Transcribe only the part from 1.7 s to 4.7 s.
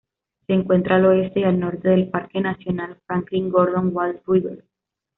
del Parque Nacional Franklin-Gordon Wild Rivers.